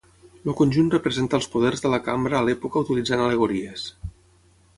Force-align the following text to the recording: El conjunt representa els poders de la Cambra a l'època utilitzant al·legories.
El 0.37 0.53
conjunt 0.61 0.87
representa 0.93 1.39
els 1.39 1.49
poders 1.57 1.83
de 1.85 1.91
la 1.97 2.01
Cambra 2.09 2.39
a 2.41 2.49
l'època 2.49 2.83
utilitzant 2.87 3.23
al·legories. 3.27 3.87